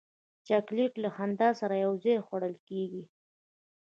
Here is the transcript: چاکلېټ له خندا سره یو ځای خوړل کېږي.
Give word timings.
چاکلېټ 0.47 0.93
له 1.03 1.09
خندا 1.15 1.49
سره 1.59 1.75
یو 1.85 1.93
ځای 2.03 2.17
خوړل 2.25 2.55
کېږي. 2.67 3.03